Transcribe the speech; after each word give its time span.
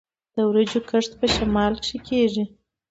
د 0.35 0.37
وریجو 0.49 0.79
کښت 0.89 1.11
په 1.19 1.27
شمال 1.35 1.73
کې 1.85 1.97
کیږي. 2.07 2.43